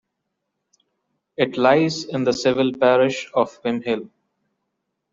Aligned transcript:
It 1.37 1.57
lies 1.57 2.05
in 2.05 2.23
the 2.23 2.33
civil 2.33 2.73
parish 2.75 3.29
of 3.35 3.61
Pimhill. 3.61 4.09